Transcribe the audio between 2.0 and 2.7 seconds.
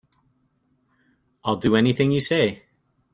you say.